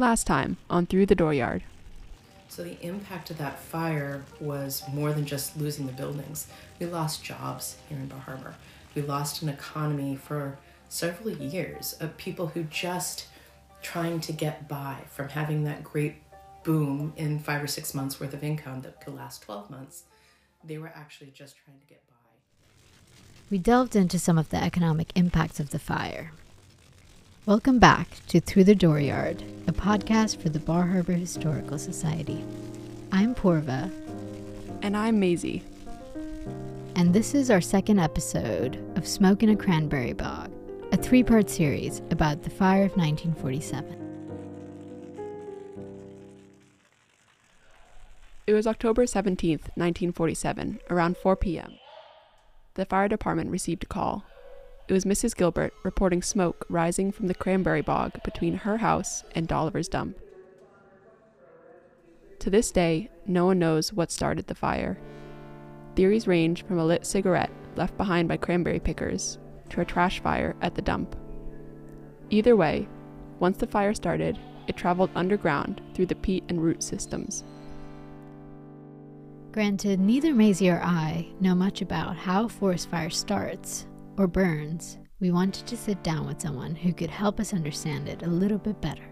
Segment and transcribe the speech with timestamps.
[0.00, 1.62] Last time on Through the Dooryard.
[2.48, 6.46] So the impact of that fire was more than just losing the buildings.
[6.78, 8.54] We lost jobs here in Bar Harbor.
[8.94, 10.56] We lost an economy for
[10.88, 13.26] several years of people who just
[13.82, 16.22] trying to get by from having that great
[16.62, 20.04] boom in five or six months worth of income that could last 12 months.
[20.62, 22.14] They were actually just trying to get by.
[23.50, 26.30] We delved into some of the economic impacts of the fire.
[27.48, 32.44] Welcome back to Through the Dooryard, a podcast for the Bar Harbor Historical Society.
[33.10, 33.90] I'm Poorva.
[34.82, 35.62] And I'm Mazie.
[36.94, 40.50] And this is our second episode of Smoke in a Cranberry Bog,
[40.92, 43.96] a three part series about the fire of 1947.
[48.46, 51.72] It was October 17th, 1947, around 4 p.m.
[52.74, 54.24] The fire department received a call
[54.88, 55.36] it was Mrs.
[55.36, 60.18] Gilbert reporting smoke rising from the cranberry bog between her house and Dolliver's dump.
[62.40, 64.98] To this day, no one knows what started the fire.
[65.94, 69.38] Theories range from a lit cigarette left behind by cranberry pickers
[69.70, 71.14] to a trash fire at the dump.
[72.30, 72.88] Either way,
[73.40, 77.44] once the fire started, it traveled underground through the peat and root systems.
[79.52, 83.87] Granted, neither Mazie or I know much about how forest fire starts,
[84.18, 88.22] or burns, we wanted to sit down with someone who could help us understand it
[88.22, 89.04] a little bit better.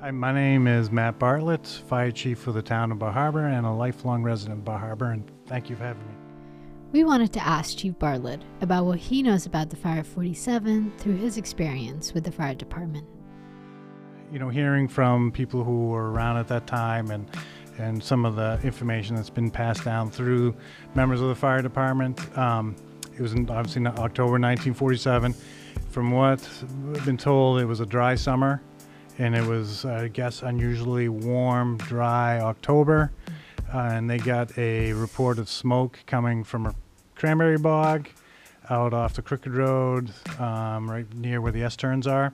[0.00, 3.66] Hi, my name is Matt Bartlett, Fire Chief for the town of Bar Harbor and
[3.66, 6.14] a lifelong resident of Bar Harbor, and thank you for having me.
[6.92, 11.16] We wanted to ask Chief Bartlett about what he knows about the Fire 47 through
[11.16, 13.06] his experience with the fire department.
[14.32, 17.28] You know, hearing from people who were around at that time and
[17.78, 20.56] and some of the information that's been passed down through
[20.94, 22.74] members of the fire department, um,
[23.16, 25.34] it was in, obviously October 1947.
[25.90, 26.46] From what
[26.94, 28.60] I've been told, it was a dry summer,
[29.18, 33.12] and it was, I guess, unusually warm, dry October.
[33.72, 36.74] Uh, and they got a report of smoke coming from a
[37.14, 38.08] cranberry bog
[38.68, 42.32] out off the Crooked Road, um, right near where the S turns are.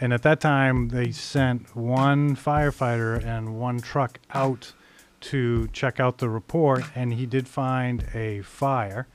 [0.00, 4.72] And at that time, they sent one firefighter and one truck out
[5.22, 9.08] to check out the report, and he did find a fire.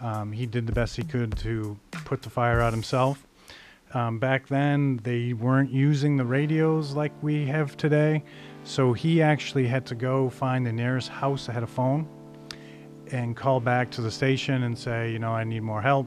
[0.00, 3.26] Um, he did the best he could to put the fire out himself.
[3.92, 8.22] Um, back then, they weren't using the radios like we have today,
[8.64, 12.08] so he actually had to go find the nearest house that had a phone
[13.10, 16.06] and call back to the station and say, you know, I need more help,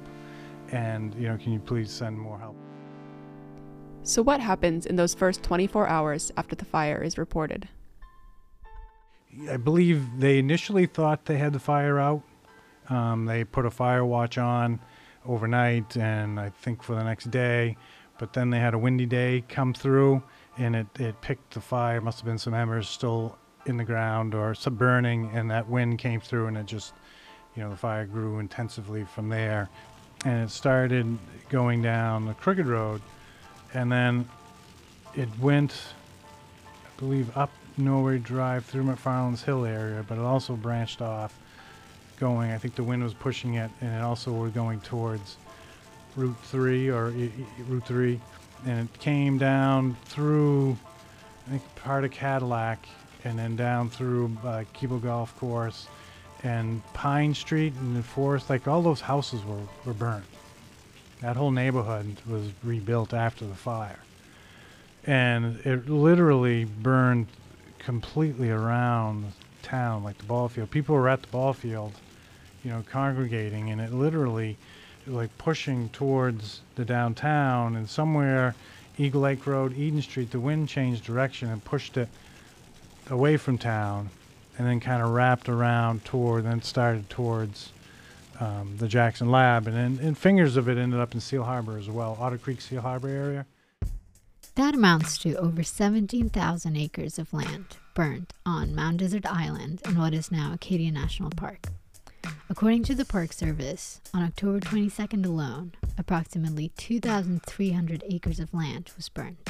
[0.71, 2.55] and you know, can you please send more help?
[4.03, 7.67] So, what happens in those first 24 hours after the fire is reported?
[9.49, 12.21] I believe they initially thought they had the fire out,
[12.89, 14.79] um, they put a fire watch on
[15.25, 17.77] overnight and I think for the next day,
[18.17, 20.21] but then they had a windy day come through
[20.57, 22.01] and it, it picked the fire.
[22.01, 25.99] Must have been some embers still in the ground or some burning, and that wind
[25.99, 26.93] came through and it just,
[27.55, 29.69] you know, the fire grew intensively from there.
[30.25, 31.17] And it started
[31.49, 33.01] going down the Crooked Road,
[33.73, 34.27] and then
[35.15, 35.73] it went,
[36.85, 41.37] I believe, up Norway Drive through McFarland's Hill area, but it also branched off
[42.19, 42.51] going.
[42.51, 45.37] I think the wind was pushing it, and it also was going towards
[46.15, 48.19] Route 3 or I- I- Route 3,
[48.65, 50.77] and it came down through,
[51.47, 52.87] I think, part of Cadillac,
[53.23, 55.87] and then down through uh, Kebo Golf Course
[56.43, 58.49] and Pine Street and the forest.
[58.49, 60.25] Like all those houses were, were burnt.
[61.21, 63.99] That whole neighborhood was rebuilt after the fire.
[65.05, 67.27] And it literally burned
[67.79, 69.31] completely around
[69.63, 70.69] town, like the ball field.
[70.69, 71.93] People were at the ball field,
[72.63, 74.57] you know, congregating, and it literally,
[75.07, 78.53] like pushing towards the downtown, and somewhere,
[78.97, 82.09] Eagle Lake Road, Eden Street, the wind changed direction and pushed it
[83.09, 84.09] away from town,
[84.57, 87.73] and then kind of wrapped around toward, then started towards
[88.39, 91.77] um, the Jackson Lab, and then and fingers of it ended up in Seal Harbor
[91.77, 93.45] as well, Otter Creek, Seal Harbor area.
[94.55, 100.13] That amounts to over 17,000 acres of land burnt on Mount Desert Island in what
[100.13, 101.67] is now Acadia National Park.
[102.49, 109.09] According to the Park Service, on October 22nd alone, approximately 2,300 acres of land was
[109.09, 109.47] burnt.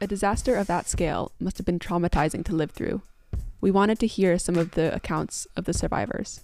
[0.00, 3.02] A disaster of that scale must have been traumatizing to live through.
[3.60, 6.40] We wanted to hear some of the accounts of the survivors.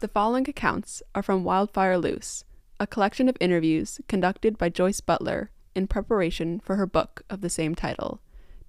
[0.00, 2.44] The following accounts are from Wildfire Loose,
[2.78, 7.50] a collection of interviews conducted by Joyce Butler in preparation for her book of the
[7.50, 8.20] same title,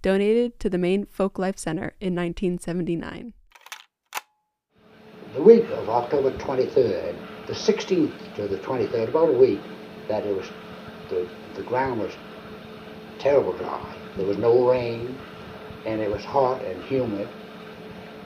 [0.02, 3.34] donated to the Maine Folklife Center in 1979.
[5.34, 7.16] The week of October 23rd,
[7.48, 9.60] the 16th to the 23rd, about a week,
[10.08, 10.48] that it was
[11.10, 12.14] the, the ground was
[13.20, 13.96] terrible dry.
[14.16, 15.18] There was no rain,
[15.86, 17.28] and it was hot and humid.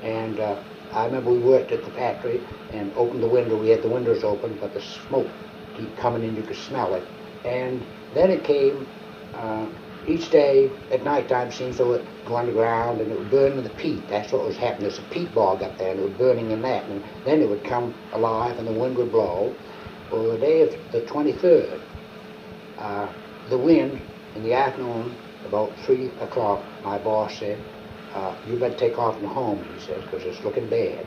[0.01, 0.61] And uh,
[0.91, 2.41] I remember we worked at the factory
[2.71, 3.59] and opened the window.
[3.59, 5.27] We had the windows open, but the smoke
[5.75, 6.35] keep coming in.
[6.35, 7.03] You could smell it.
[7.45, 8.87] And then it came
[9.33, 9.65] uh,
[10.07, 11.51] each day at nighttime.
[11.51, 14.07] Seems though it go underground and it would burn in the peat.
[14.07, 14.89] That's what was happening.
[14.89, 16.85] There's a peat bog up there, and it was burning in that.
[16.85, 19.55] And then it would come alive, and the wind would blow.
[20.11, 21.79] Well, the day of the 23rd,
[22.79, 23.07] uh,
[23.49, 24.01] the wind
[24.35, 25.15] in the afternoon,
[25.45, 27.59] about three o'clock, my boss said,
[28.15, 31.05] uh, "You better take off and home," he says, "because it's looking bad."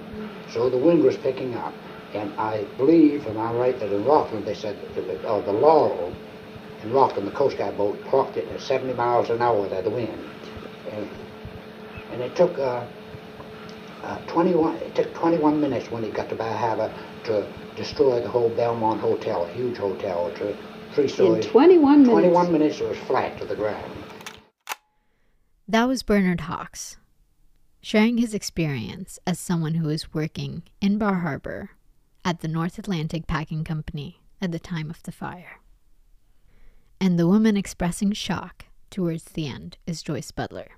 [0.53, 1.73] So the wind was picking up,
[2.15, 5.41] and I believe, and I right, that in Rockland they said that the, uh,
[6.83, 9.83] the Laurel in the Coast Guard boat clocked it at 70 miles an hour there,
[9.83, 10.19] the wind,
[10.91, 11.09] and
[12.13, 12.85] and it took uh,
[14.03, 14.77] uh, 21.
[14.77, 16.93] It took 21 minutes when he got to Bar Harbor
[17.25, 17.47] to
[17.77, 20.57] destroy the whole Belmont Hotel, a huge hotel, to
[20.95, 21.47] three In stories.
[21.47, 22.11] 21 minutes.
[22.11, 23.93] 21 minutes it was flat to the ground.
[25.67, 26.99] That was Bernard Hawkes,
[27.81, 31.71] sharing his experience as someone who was working in Bar Harbor
[32.25, 35.62] at the North Atlantic Packing Company at the time of the fire.
[37.03, 40.69] And the woman expressing shock towards the end is Joyce Butler.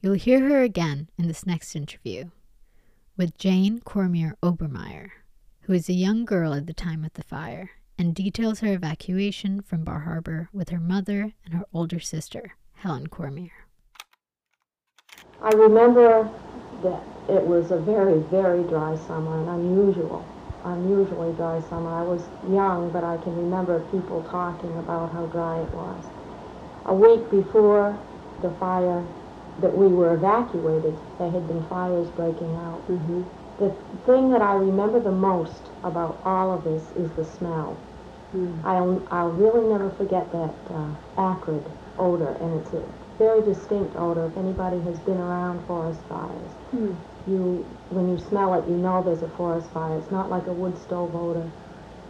[0.00, 2.26] You'll hear her again in this next interview
[3.16, 5.10] with Jane Cormier Obermeyer,
[5.62, 9.60] who is a young girl at the time of the fire and details her evacuation
[9.60, 13.66] from Bar Harbor with her mother and her older sister, Helen Cormier.
[15.42, 16.30] I remember
[16.84, 20.24] that it was a very, very dry summer, and unusual,
[20.66, 21.90] unusually dry summer.
[21.90, 26.04] I was young, but I can remember people talking about how dry it was.
[26.86, 27.98] A week before
[28.42, 29.04] the fire
[29.60, 32.80] that we were evacuated, there had been fires breaking out.
[32.86, 33.22] hmm
[33.58, 33.70] The
[34.04, 37.76] thing that I remember the most about all of this is the smell.
[38.34, 38.60] Mm.
[38.64, 41.64] I'll, I'll really never forget that uh, acrid
[41.98, 42.82] odor, and it's a
[43.18, 44.26] very distinct odor.
[44.26, 46.96] If anybody has been around forest fires, Mm.
[47.26, 49.96] you when you smell it, you know there's a forest fire.
[49.98, 51.50] It's not like a wood stove odor.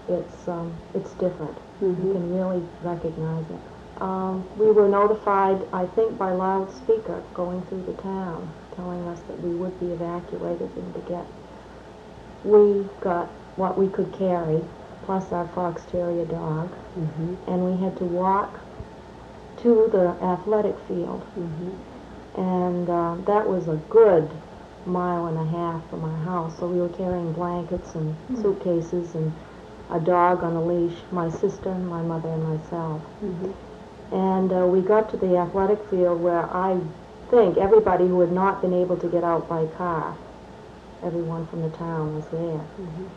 [0.08, 1.58] It's um, it's different.
[1.80, 2.12] You Mhm.
[2.12, 4.02] can really recognize it.
[4.02, 9.40] Um, we were notified, I think, by loudspeaker going through the town, telling us that
[9.40, 11.26] we would be evacuated and to get.
[12.44, 14.60] We got what we could carry,
[15.02, 18.60] plus our fox terrier dog, hmm and we had to walk
[19.62, 21.70] to the athletic field hmm
[22.36, 24.30] and uh, that was a good
[24.84, 26.58] mile and a half from our house.
[26.58, 29.32] So we were carrying blankets and suitcases and
[29.90, 33.00] a dog on a leash, my sister, my mother, and myself.
[33.20, 33.52] hmm
[34.12, 36.78] And uh, we got to the athletic field where I
[37.30, 40.16] think everybody who had not been able to get out by car,
[41.02, 42.60] everyone from the town was there.
[42.78, 43.08] Mhm.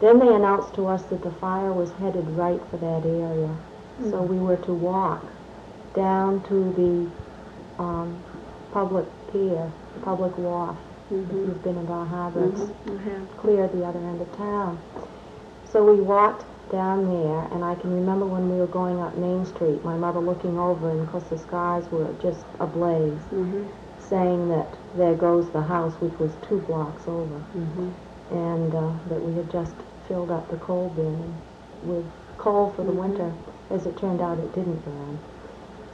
[0.00, 3.50] Then they announced to us that the fire was headed right for that area.
[4.10, 5.24] So we were to walk
[5.94, 6.72] down to
[7.78, 8.22] the um,
[8.72, 9.70] public pier,
[10.02, 10.76] public wharf.
[11.10, 11.46] If Mhm.
[11.46, 12.74] you've been in Bar Harbor, it's Mhm.
[12.86, 13.36] I have.
[13.38, 14.78] clear at the other end of town.
[15.64, 19.44] So we walked down there, and I can remember when we were going up Main
[19.46, 23.64] Street, my mother looking over, and of course the skies were just ablaze, hmm
[24.00, 27.90] saying that there goes the house, which was two blocks over, hmm
[28.30, 29.74] and uh, that we had just
[30.06, 31.34] filled up the coal bin
[31.82, 32.04] with
[32.38, 32.96] coal for the Mhm.
[32.96, 33.32] winter.
[33.70, 35.18] As it turned out, it didn't burn.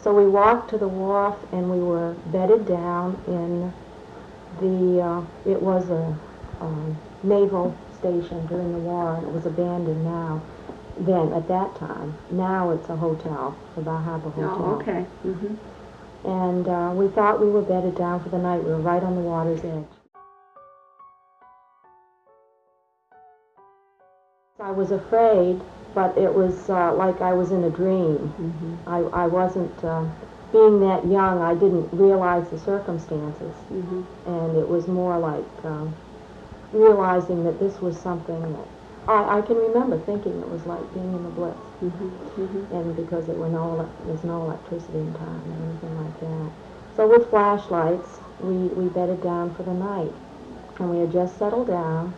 [0.04, 3.72] So we walked to the wharf, and we were bedded down in
[4.60, 6.14] the, uh, it was a
[6.60, 10.42] um, naval station during the war, and it was abandoned now.
[10.98, 14.56] Then, at that time, now it's a hotel, the Bar Harbor Hotel.
[14.60, 15.00] Oh, okay.
[15.22, 15.54] hmm
[16.28, 18.62] And uh, we thought we were bedded down for the night.
[18.62, 19.88] We were right on the water's edge.
[24.60, 25.62] I was afraid,
[25.94, 28.18] but it was uh, like I was in a dream.
[28.18, 30.04] hmm I, I wasn't, uh,
[30.52, 33.54] being that young, I didn't realize the circumstances.
[33.68, 35.94] hmm And it was more like um,
[36.72, 38.66] realizing that this was something that
[39.08, 41.56] I, I can remember thinking it was like being in the Blitz.
[41.80, 45.94] hmm hmm and because there were no elec- there's no electricity in town or anything
[46.04, 46.50] like that.
[46.96, 50.12] So with flashlights, we, we bedded down for the night,
[50.78, 52.14] and we had just settled down.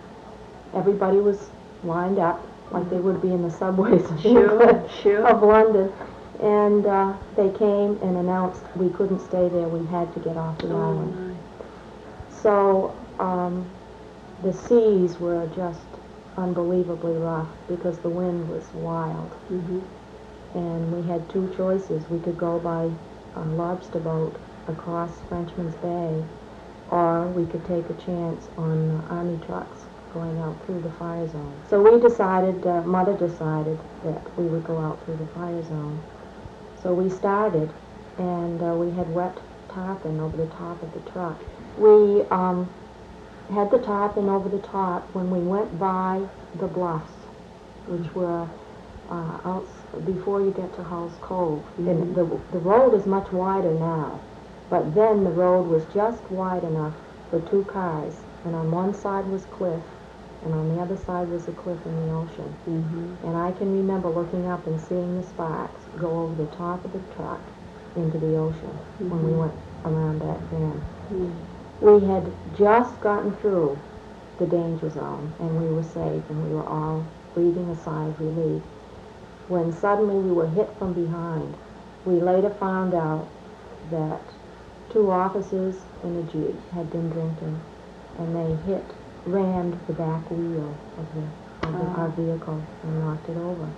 [0.75, 1.49] Everybody was
[1.83, 5.27] lined up like they would be in the subways of Sure, England- sure.
[5.27, 5.93] of London,
[6.41, 9.69] and uh, they came and announced we couldn't stay there.
[9.69, 11.15] We had to get off the Oh, island.
[11.15, 11.35] my.
[12.43, 13.69] So um,
[14.43, 15.81] the seas were just
[16.37, 19.81] unbelievably rough because the wind was wild hmm
[20.55, 22.09] and we had two choices.
[22.09, 22.91] We could go by
[23.41, 24.37] a lobster boat
[24.69, 26.25] across Frenchman's Bay,
[26.91, 29.76] or we could take a chance on uh, army trucks
[30.17, 31.55] going out through the fire zone.
[31.69, 36.03] So we decided, uh, Mother decided that we would go out through the fire zone.
[36.83, 37.69] So we started,
[38.17, 39.37] and uh, we had wet
[39.69, 41.39] tarpon over the top of the truck.
[41.77, 42.67] We um,
[43.53, 46.27] had the tarpon over the top when we went by
[46.61, 47.13] the bluffs,
[47.87, 48.49] which were
[49.11, 49.69] uh, out
[50.07, 51.63] before you get to Hull's Cove.
[51.77, 54.19] And the, the road is much wider now,
[54.71, 56.95] but then the road was just wide enough
[57.29, 58.15] for two cars,
[58.47, 59.83] and on one side was cliff,
[60.45, 62.55] and on the other side was a cliff in the ocean.
[62.69, 63.27] Mm-hmm.
[63.27, 66.93] And I can remember looking up and seeing the sparks go over the top of
[66.93, 67.41] the truck
[67.97, 70.83] into the ocean when we went around that bend.
[71.81, 73.79] We had just gotten through
[74.39, 78.21] the danger zone and we were safe and we were all breathing a sigh of
[78.21, 78.63] relief
[79.49, 81.55] when suddenly we were hit from behind.
[82.05, 83.29] We later found out
[83.91, 84.21] that
[84.93, 87.61] two officers in a jeep had been drinking
[88.19, 88.85] and they hit,
[89.27, 92.17] rammed the back wheel of, the, of the, our ah.
[92.17, 93.69] vehicle and knocked it over.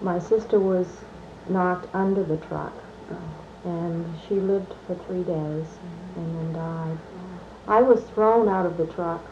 [0.00, 0.86] My sister was
[1.48, 2.72] knocked under the truck.
[3.10, 3.68] Oh.
[3.68, 6.20] And she lived for three days mm-hmm.
[6.20, 6.98] and then died.
[7.68, 9.24] I was thrown out of the truck.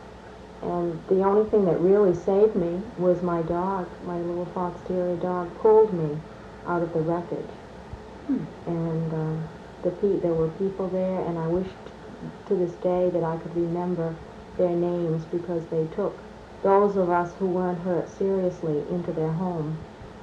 [0.61, 5.17] And the only thing that really saved me was my dog, my little fox terrier
[5.17, 6.19] dog, pulled me
[6.67, 7.51] out of the wreckage.
[8.27, 8.45] Hmm.
[8.67, 9.49] And um,
[9.83, 11.71] the pe- there were people there, and I wished
[12.49, 14.15] to this day that I could remember
[14.59, 16.19] their names because they took
[16.63, 19.79] those of us who weren't hurt seriously into their home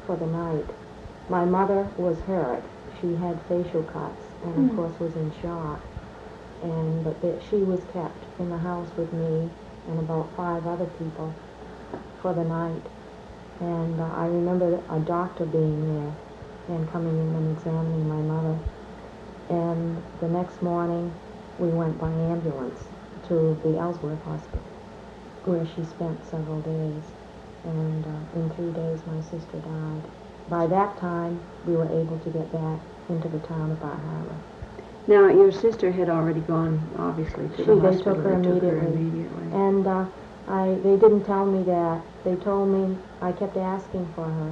[0.05, 0.65] for the night.
[1.29, 2.61] My mother was hurt.
[2.99, 5.81] She had facial cuts and, of course, was in shock.
[6.61, 9.49] And but that she was kept in the house with me
[9.87, 11.33] and about five other people
[12.21, 12.81] for the night.
[13.61, 16.13] And uh, I remember a doctor being there
[16.75, 18.59] and coming in and examining my mother.
[19.49, 21.13] And the next morning,
[21.59, 22.79] we went by ambulance
[23.27, 24.60] to the Ellsworth Hospital,
[25.46, 27.03] where she spent several days.
[27.65, 30.03] And uh, in three days, my sister died.
[30.50, 32.79] By that time, we were able to get back
[33.10, 34.36] into the town of Bar Harbor.
[35.08, 38.88] Now, your sister had already gone, obviously, to She- the they took her They immediately.
[38.88, 39.51] immediately.
[39.53, 40.05] And uh,
[40.48, 42.01] I, they didn't tell me that.
[42.24, 44.51] They told me, I kept asking for her.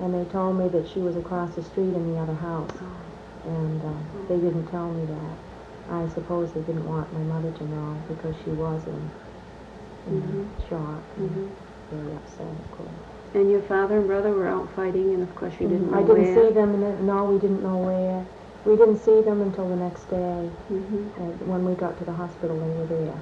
[0.00, 2.70] And they told me that she was across the street in the other house.
[3.44, 3.92] And uh,
[4.28, 5.36] they didn't tell me that.
[5.90, 9.10] I suppose they didn't want my mother to know because she was in,
[10.08, 11.50] in shock and
[11.90, 12.90] very upset, of course.
[13.34, 16.02] And your father and brother were out fighting, and of course you didn't know I
[16.02, 16.48] didn't where.
[16.48, 18.24] see them, and then- no, we didn't know where.
[18.64, 20.50] We didn't see them until the next day.
[20.70, 21.08] Mhm.
[21.18, 23.14] And when we got to the hospital, they were there.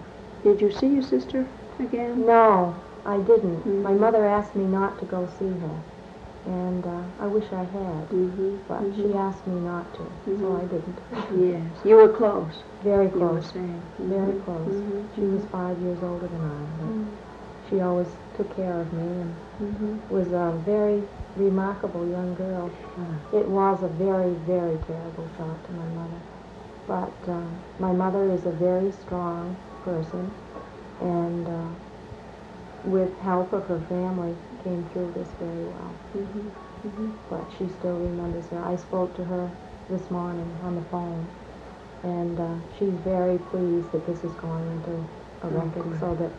[0.42, 1.46] Did you see your sister
[1.78, 2.25] again?
[2.26, 3.64] No, I didn't.
[3.82, 4.00] My Mhm.
[4.00, 5.76] mother asked me not to go see her,
[6.47, 8.57] and uh, I wish I had, Mm-hmm.
[8.69, 10.61] but she asked me not to, so Mhm.
[10.62, 10.99] I didn't.
[11.50, 12.62] Yes, you were close.
[12.83, 13.83] Very You were close, saying.
[13.99, 14.75] very close.
[15.15, 19.35] She was five years older than I, but she always took care of me and
[20.11, 21.03] was a very
[21.37, 22.71] remarkable young girl.
[23.33, 26.21] It was a very, very terrible shock to my mother.
[26.87, 27.43] But uh,
[27.81, 30.31] my mother is a very strong person,
[31.00, 31.69] and uh,
[32.85, 35.92] with help of her family, came through this very well.
[36.12, 36.50] Mhm.
[36.85, 37.12] Mhm.
[37.30, 38.58] But she still remembers her.
[38.64, 39.49] I spoke to her
[39.88, 41.25] this morning on the phone,
[42.02, 45.04] and uh, she's very pleased that this is going into
[45.42, 46.32] a record so that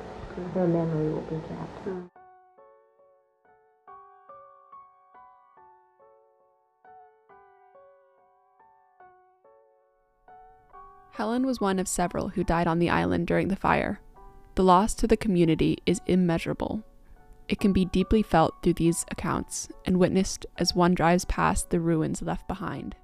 [0.56, 2.12] her memory will be kept.
[11.12, 14.02] Helen was one of several who died on the island during the fire.
[14.56, 16.84] The loss to the community is immeasurable.
[17.50, 21.80] It can be deeply felt through these accounts and witnessed as one drives past the
[21.80, 22.96] ruins left behind.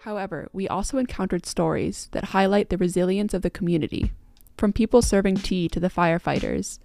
[0.00, 4.12] However, we also encountered stories that highlight the resilience of the community,
[4.56, 6.78] from people serving tea to the firefighters,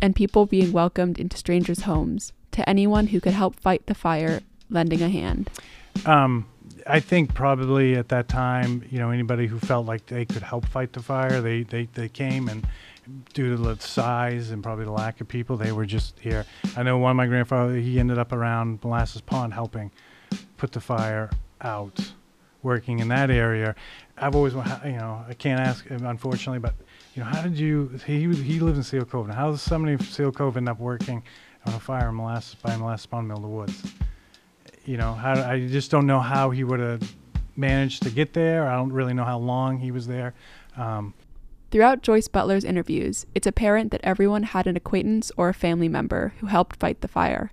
[0.00, 4.40] and people being welcomed into strangers' homes, to anyone who could help fight the fire
[4.70, 5.50] lending a hand.
[6.06, 6.46] Um,
[6.86, 10.66] I think probably at that time, you know, anybody who felt like they could help
[10.66, 12.66] fight the fire, they, they, they came and
[13.32, 16.44] due to the size and probably the lack of people, they were just here.
[16.76, 19.90] I know one of my grandfather, he ended up around Molasses Pond helping
[20.56, 22.12] put the fire out,
[22.62, 23.74] working in that area.
[24.16, 26.74] I've always, wa- you know, I can't ask, him, unfortunately, but,
[27.14, 29.28] you know, how did you, he, he lives in Seal Cove.
[29.28, 31.22] How does somebody from Seal Cove end up working
[31.66, 33.82] on a fire in Molasses, by Molasses Pond Mill, the woods?
[34.84, 37.14] You know, how I just don't know how he would have
[37.56, 38.68] managed to get there.
[38.68, 40.34] I don't really know how long he was there.
[40.76, 41.14] Um,
[41.70, 46.34] Throughout Joyce Butler's interviews, it's apparent that everyone had an acquaintance or a family member
[46.38, 47.50] who helped fight the fire.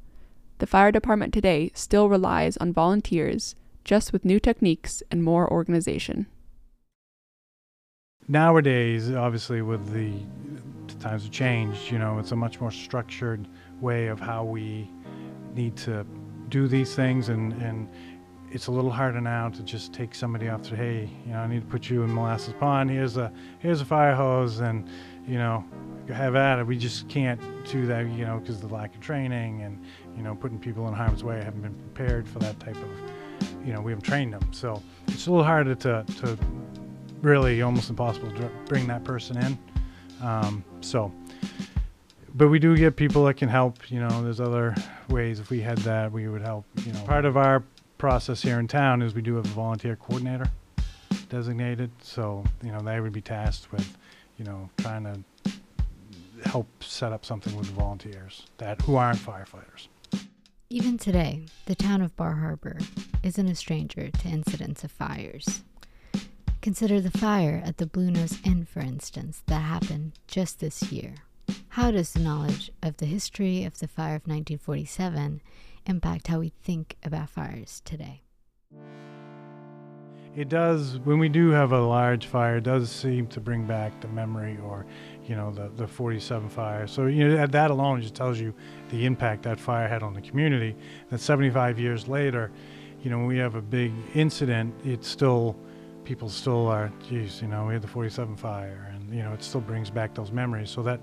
[0.60, 6.28] The fire department today still relies on volunteers, just with new techniques and more organization.
[8.28, 10.14] nowadays, obviously, with the,
[10.88, 13.48] the times have changed, you know, it's a much more structured
[13.82, 14.90] way of how we
[15.54, 16.06] need to
[16.52, 17.90] do these things and, and
[18.52, 21.48] it's a little harder now to just take somebody off to hey you know i
[21.48, 22.92] need to put you in molasses pond.
[22.92, 24.88] Here's a here's a fire hose and
[25.26, 25.64] you know
[26.10, 26.68] have at it.
[26.68, 29.82] We just can't do that you know because of the lack of training and
[30.16, 31.42] you know putting people in harm's way.
[31.42, 34.52] Haven't been prepared for that type of you know we haven't trained them.
[34.52, 36.38] So it's a little harder to, to
[37.22, 39.58] really almost impossible to bring that person in.
[40.22, 41.12] Um, so
[42.36, 44.76] but we do get people that can help you know there's other
[45.10, 47.64] ways if we had that we would help you know part of our
[47.98, 50.50] process here in town is we do have a volunteer coordinator
[51.32, 51.90] designated.
[52.02, 53.98] So, you know, they would be tasked with,
[54.38, 55.20] you know, trying to
[56.48, 59.88] help set up something with the volunteers that who aren't firefighters.
[60.70, 62.78] Even today, the town of Bar Harbor
[63.24, 65.64] isn't a stranger to incidents of fires.
[66.62, 71.16] Consider the fire at the Bluenose Inn, for instance, that happened just this year.
[71.76, 75.42] How does the knowledge of the history of the fire of 1947
[75.86, 78.24] impact how we think about fires today?
[80.36, 84.02] It does, when we do have a large fire, it does seem to bring back
[84.02, 84.86] the memory or,
[85.26, 86.88] you know, the, the 47 fire.
[86.88, 88.54] So, you know, that alone just tells you
[88.90, 90.76] the impact that fire had on the community.
[91.10, 92.52] That 75 years later,
[93.02, 95.56] you know, when we have a big incident, it's still,
[96.04, 99.42] people still are, geez, you know, we had the 47 fire and, you know, it
[99.42, 100.70] still brings back those memories.
[100.70, 101.00] So that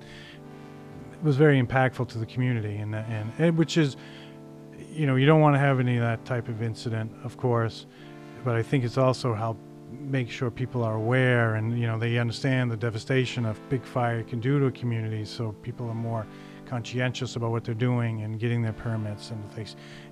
[1.23, 3.97] was very impactful to the community and, and, and which is,
[4.91, 7.87] you know, you don't want to have any of that type of incident, of course,
[8.45, 9.57] but I think it's also how
[9.91, 14.23] make sure people are aware and you know they understand the devastation of big fire
[14.23, 16.27] can do to a community, so people are more
[16.67, 19.31] conscientious about what they're doing and getting their permits.
[19.31, 19.67] And if they,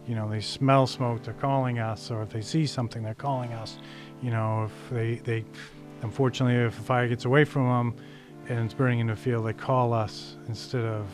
[0.08, 3.52] you know, they smell smoke, they're calling us, or if they see something, they're calling
[3.52, 3.78] us.
[4.22, 5.44] You know, if they they,
[6.02, 7.96] unfortunately, if a fire gets away from them
[8.48, 11.06] and it's burning in the field, they call us instead of,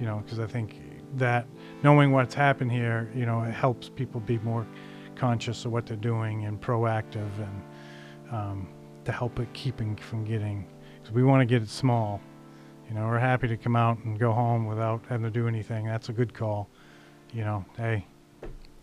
[0.00, 0.80] you know, because I think
[1.16, 1.46] that
[1.82, 4.66] knowing what's happened here, you know, it helps people be more
[5.16, 7.62] conscious of what they're doing and proactive and
[8.30, 8.68] um,
[9.04, 10.66] to help it keeping from getting,
[11.00, 12.20] because we want to get it small.
[12.88, 15.86] You know, we're happy to come out and go home without having to do anything.
[15.86, 16.68] That's a good call.
[17.32, 18.06] You know, hey,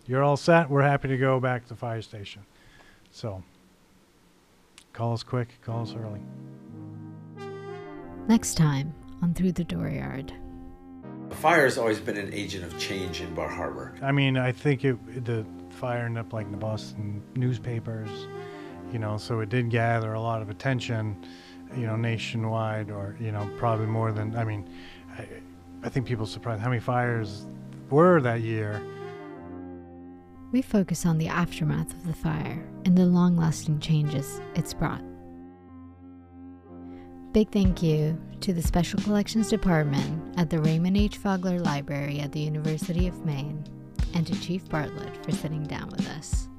[0.06, 0.68] you're all set.
[0.68, 2.42] We're happy to go back to the fire station.
[3.10, 3.42] So,
[4.92, 6.20] call us quick, call us early.
[8.28, 10.30] Next time on Through the Dooryard.
[11.28, 13.94] The fire has always been an agent of change in Bar Harbor.
[14.00, 18.08] I mean, I think it the fire ended up like in the Boston newspapers,
[18.92, 21.16] you know, so it did gather a lot of attention,
[21.76, 24.68] you know, nationwide, or you know, probably more than I mean,
[25.18, 25.26] I,
[25.82, 27.46] I think people surprised how many fires
[27.90, 28.80] were that year.
[30.52, 35.02] We focus on the aftermath of the fire and the long-lasting changes it's brought.
[37.32, 41.18] Big thank you to the Special Collections Department at the Raymond H.
[41.18, 43.64] Fogler Library at the University of Maine,
[44.12, 46.50] and to Chief Bartlett for sitting down with us.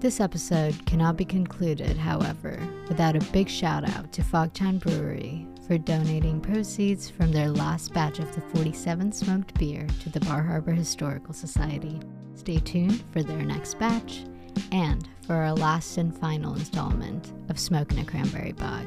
[0.00, 5.78] This episode cannot be concluded, however, without a big shout out to Fogtown Brewery for
[5.78, 10.72] donating proceeds from their last batch of the 47 smoked beer to the Bar Harbor
[10.72, 12.00] Historical Society.
[12.34, 14.24] Stay tuned for their next batch
[14.72, 18.86] and for our last and final installment of Smoke in a Cranberry Bog.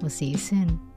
[0.00, 0.89] We'll see you soon.